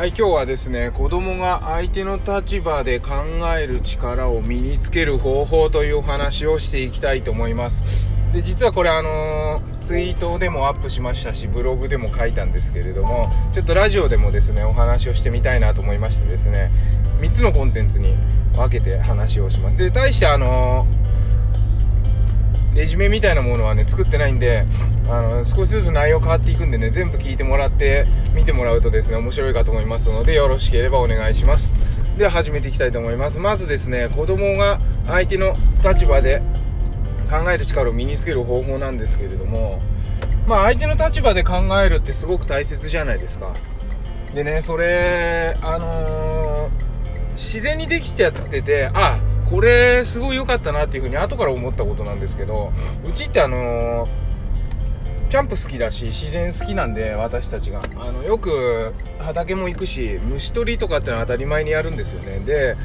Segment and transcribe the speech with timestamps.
[0.00, 3.10] はい、今日はですね、子供が相手の立場で考
[3.54, 7.84] える力を身につける方法というお話をしていきたいと思います。
[8.32, 16.72] で、実はこれあのー、ツイートでもアップしましたし、ブログでも書いたんですけれども、ちょっとラジオでもですね、お話をしてみたいなと思いましてですね、
[17.20, 18.14] 3つのコンテンツに
[18.54, 19.76] 分けて話をします。
[19.76, 20.99] で、対してあのー
[22.80, 24.64] レジュメみたいなものはね作ってないんで
[25.06, 31.74] あの少しずつ内容変わっていくんでね全部聞いてもらって見てもらうとですね面白いかと思いますのでよろしければお願いします。
[32.16, 33.38] では始めていきたいと思います。
[33.38, 36.40] まずですね子供が相手の立場で
[37.28, 39.82] 考える力を身につける方法なんですけれども
[40.46, 43.54] まあ相手の立場で考えるってすごく大切じゃないですか。
[44.34, 52.72] でねそれあのー、自然にできちゃっててあこれすごい良かったなっていうふうに後から思ったことなんですけど
[53.04, 54.08] うちってあの
[55.28, 57.80] キャンプ好きだし自然好きなんで私たちが。
[57.96, 62.40] あのよく畑も行くし虫取りとかってのは当たり前にやるんですよね。
[62.40, 62.76] で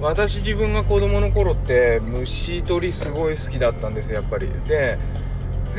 [0.00, 4.48] 私自分が子供の頃って虫取りすごい好きだったんですやっぱり。
[4.68, 4.98] で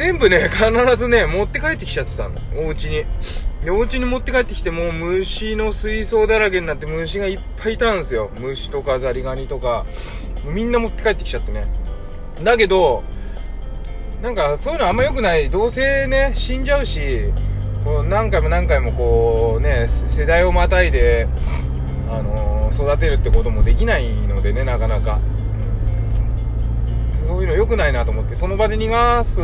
[0.02, 2.36] 全部ね 必ずね持って帰ってきちゃってたの。
[2.58, 3.06] お家に。
[3.64, 8.32] でお家に持って帰ってきても虫の水槽だらけになって虫がいっぱいいたんですよ。
[8.40, 9.86] 虫とかザリガニとか。
[10.44, 11.68] みんな持って帰ってきちゃってね。
[12.44, 13.04] だけど
[14.24, 15.52] なんかそういうのあんま良くない。
[15.52, 17.32] どうせね死んじゃうし
[17.84, 21.28] こう何回も何回もこうね世代をまたいで、
[22.10, 25.20] あのー、育てるってこともできないのでねなかなか、
[27.32, 29.40] そういうの良くないなと思ってその場で逃がす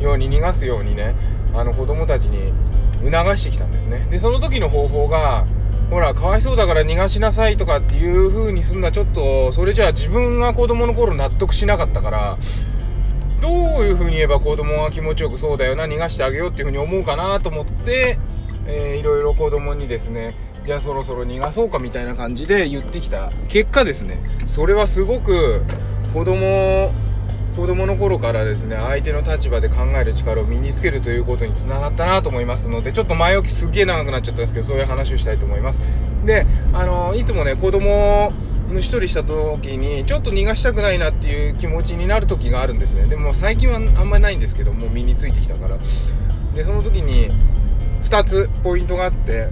[0.00, 1.14] ように逃がすようにね
[1.54, 2.52] あの子供たちに
[2.98, 4.06] 促してきたんですね。
[4.10, 5.46] でその時の方法が
[5.88, 12.38] ほらかわいそうだから逃がしなさいとかっていう風にすんのはちょっとそれじゃあ自分が子供の頃納得しなかったから
[13.40, 13.52] どう
[13.84, 18.18] いう風に言えば子供が気持ちよくそうだよな逃がしてあげようっていう風に思うかなと思って、
[18.66, 20.34] えー、いろいろ子供にですね
[20.66, 24.18] じゃあそろそろ逃がそうかみたいな感じで言ってきた結果ですね。
[24.46, 25.62] それはすごく
[26.12, 26.92] 子供
[27.56, 35.80] 子供の頃からですね相手の立場で考える力を身につけるということにつながったなと思いますのでちょっと前置きすっげえ長くなっちゃったんですけどそういう話をしたいと思います。
[36.26, 38.30] であのいつもね子供
[38.68, 43.06] の一人した時にちょっと逃がしたくないなっていう気持ちになる時があるんですね。
[43.06, 45.78] でも最近はあんまりないんですけどもう身についてきたから。
[46.54, 47.30] でその時に
[48.02, 49.48] 2つポイントがあって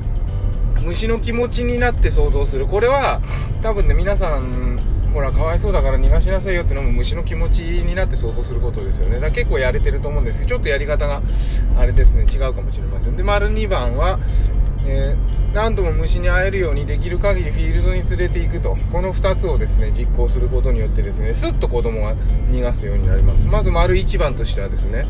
[0.82, 2.66] 虫の気持ちになって想像する。
[2.66, 3.22] これは
[3.62, 4.78] 多分ね皆さん
[5.14, 9.14] ほらかわいそうだから逃がしなさいよってのも虫の気持ちになって想像することですよね。
[9.14, 11.22] だから結構やれてると思うんですけどちょっとやり方が
[11.78, 13.16] あれですね違うかもしれません。
[13.16, 14.18] で丸2番は、
[14.84, 18.76] えー、何度も虫に会えるようにできる限りフィールドに連れていくと。
[18.92, 22.16] この2つをですね実行することによってですねすっと子供が
[22.50, 23.46] 逃がすようになります。
[23.46, 25.06] まず丸1番としてはですね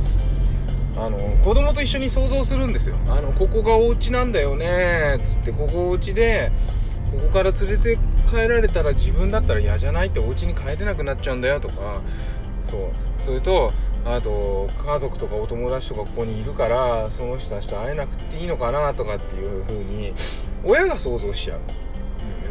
[0.98, 2.96] あの子供と一緒に想像するんですよ。
[3.08, 6.52] あのここがお家なんだよねつってここお家で
[7.10, 12.02] ここから連れて帰られたら自分だったら嫌じゃないってお家に帰れなくなっちゃうんだよとか
[12.62, 12.80] そう。
[13.22, 13.72] それと
[14.04, 20.12] あと家族とかお友達とかここにいるからその人たちと会えなくていいのかなとかっていう風に
[20.62, 21.60] 親が想像しちゃう、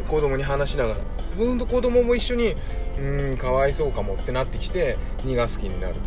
[0.00, 1.00] ん、子供に話しながら。
[1.36, 2.54] ほんと子供も一緒に
[2.98, 5.94] うんかわいそうかもってなってきて逃がす気になる。
[5.94, 6.00] と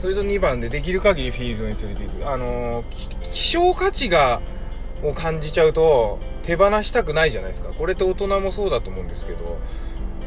[0.00, 2.28] それと2番でできる限りフィールドに連れていく。
[2.28, 4.40] あのー、希少価値が
[5.02, 7.70] を感じちゃうと手放したくないじゃないですか。
[7.72, 9.58] これって大人もそうだと思うんですけど。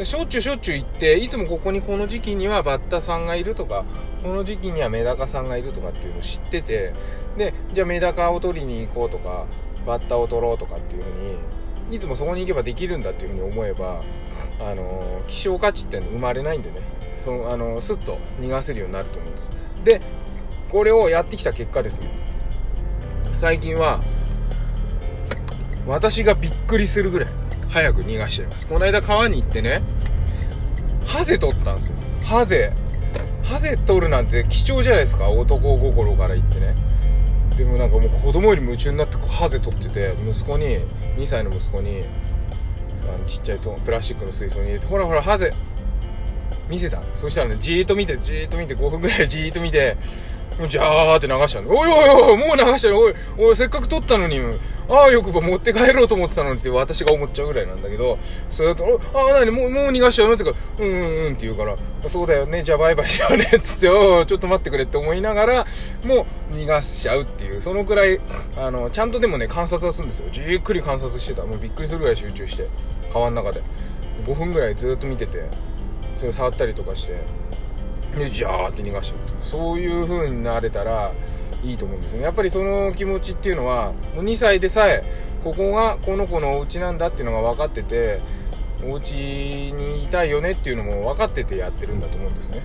[0.04, 3.84] しょっちゅうしょっちゅう行っていつもここにこの時期にはバッタさんがいるとか
[4.24, 6.94] この時期にはメダカさんがいるとかっていうのを知ってて
[7.38, 9.46] でじゃあメダカを取りに行こうとか
[9.86, 14.02] バッタを取ろうとかっていうふうにいつもそこに行けばできるんだっていうふうに思えば
[14.62, 16.78] あの希少価値って生まれないんでね。
[17.14, 19.52] そのあのスッと逃がせるようになると思うんです。
[19.84, 20.00] で
[20.70, 22.00] これをやってきた結果です。
[22.00, 22.08] ね
[23.36, 24.02] 最近は
[25.90, 27.30] 私がびっくりするぐらい
[27.70, 28.68] 早く逃がしちゃいます。
[28.68, 29.82] この間川に行ってね
[31.04, 31.96] ハゼ取ったんですよ。
[32.24, 32.74] ハゼ。
[33.44, 35.30] ハゼ取るなんて貴重じゃないですか。
[35.30, 36.76] 男心から言ってね。
[37.58, 40.78] でもなんかもう子供より夢中になってハゼ取ってて息子に
[41.18, 42.06] 2歳の息子に
[43.26, 45.54] ちっちゃいとプラスチックの水槽に入れてほらほらハゼ
[46.70, 49.98] 見せたそしたらねじーっと見てじーっと見て5分ぐらいじーっと見て
[50.60, 51.70] もうジャーって流したの。
[51.70, 53.00] おいおいおい、もう流したの。
[53.00, 54.42] おい、おい、せっかく撮ったのに、
[54.90, 58.20] ああ、よくば持って帰ろうと思ってたのにって私が思っちゃうぐらいなんだけど、
[58.50, 60.36] それだと、ああ、なに、もう、もう逃がしちゃうの？
[60.36, 61.78] ってか、うんうんうんって言うから、
[62.08, 65.66] そうだよね、じゃあバイバイしようねっ、つって、おちょっと待ってくれって思いながら、
[66.04, 68.20] もう逃がしちゃうっていう、そのくらい、
[68.58, 70.30] あの、ちゃんとでもね、観察はするんですよ。
[70.32, 71.46] じっくり観察してた。
[71.46, 72.68] もうびっくりするぐらい集中して、
[73.14, 73.62] 川の中で。
[74.26, 75.50] 5分ぐらいずっと見てて、
[76.16, 77.22] それ触ったりとかして、
[78.18, 81.14] でジャーって逃がしてそういう風になれたら
[81.64, 82.24] いいと思うんですよね。
[82.24, 85.04] やっぱりその気持ちっていうのはもう2歳でさえ
[85.44, 88.22] ここがこの子のお家なんだっていうのが分かってて
[88.88, 89.12] お家
[89.74, 92.62] にいたいよねっていうのも分かっててやってるんだと思うんですね。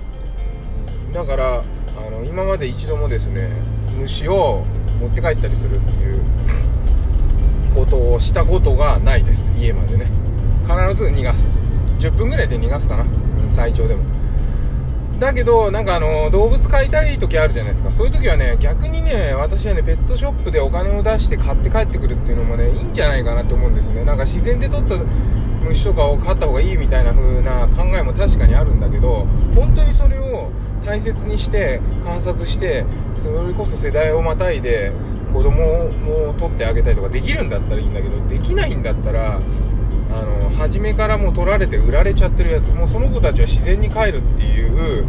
[1.13, 1.63] だから
[2.07, 3.51] あの今まで一度もですね
[3.99, 4.65] 虫を
[5.01, 6.21] 持って帰ったりするっていう
[7.75, 9.53] ことをしたことがないです。
[9.57, 10.11] 家までね。
[10.63, 11.55] 必ず逃がす。
[11.99, 13.05] 10分ぐらいで逃がすかな。
[13.49, 14.03] 最長でも。
[15.25, 17.93] だけどなんかあの動物飼いたい時あるじゃないですか。
[17.93, 24.05] そういう時はね逆にね私はねペットショップでお金を出して買って帰ってくるっていうのもねいいんじゃないかなと思うんですね。
[24.05, 24.97] なんか自然で取った
[25.65, 30.51] 虫とかを飼った方がいいみたいな風な考えも確かにあるんだけど本当にそれを
[30.85, 32.85] 大切にして観察して
[33.15, 34.93] それこそ世代をまたいで
[35.33, 39.41] 子供を取ってあげたりとかできるんだったらいいんだけどできないんだったら
[40.15, 45.05] あの初めからもう取られて売られちゃってるやつもうその子たちは自然に帰るっていう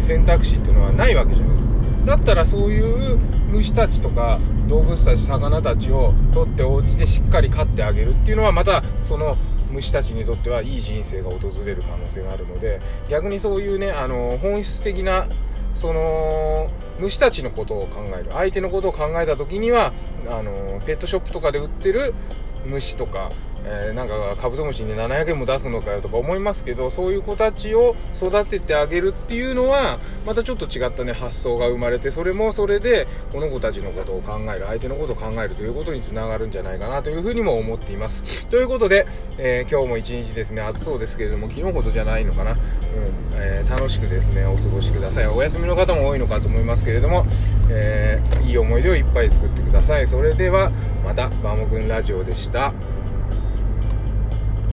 [0.00, 1.76] 選択肢っていうのはないわけじゃないですか。
[2.06, 2.80] だったらそうい
[3.14, 3.18] う
[3.50, 4.38] 虫たちとか
[4.68, 9.36] 動物たち魚たちを取ってお家でしっかり飼ってあげるっていうのはまたその
[9.72, 15.26] 虫たちにとってはいい人生が訪れる可能性があるので逆にそういうねあの本質的な
[15.74, 16.70] その
[17.00, 19.92] 虫たちのことを考える相手のことを考えた時には
[20.28, 22.14] あのペットショップとかで売ってる
[22.64, 23.30] 虫とか
[23.68, 38.46] えー、なんかカブトムシに700円も出すのかよとか思いますけどそういう子たちを育ててあげるっていうのはまたちょっと違ったね発想が生まれてそれもそれでこの子たちのことを考える相手のことを考えるということにつながるんじゃないかなというふうにも思っています。
[38.46, 42.58] ということで、えー、今日も一日ですね暑そうですけれども昨日ほどじゃないのかな、うん
[43.34, 45.26] えー、楽しくですねお過ごしください。
[45.26, 47.26] お休みの方も多いのかと思いますけれども、
[47.68, 50.06] えいい思い出をいっぱい作ってください。
[50.06, 50.70] それでは
[51.04, 52.72] またバモくんラジオでした。